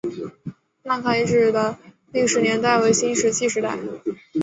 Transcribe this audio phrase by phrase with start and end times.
[0.81, 1.77] 纳卡遗址的
[2.11, 3.77] 历史年代为新石器时代。